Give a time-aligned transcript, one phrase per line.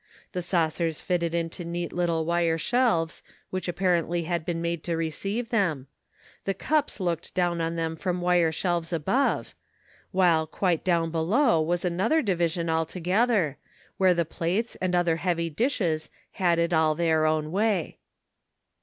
[0.31, 5.49] The saucers fitted into neat little wire shelves which apparently had been made to receive
[5.49, 5.85] them;
[6.45, 9.53] the cups looked down on them from wire shelves above,
[10.09, 13.57] while quite down below was another division alto gether,
[13.97, 17.99] where the plates and other heavy dishes had it all their own way.